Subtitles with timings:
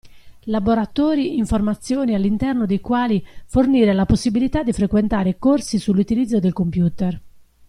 [0.45, 7.21] Laboratori informazioni all'interno dei quali fornire la possibilità di frequentare corsi sull'utilizzo del computer.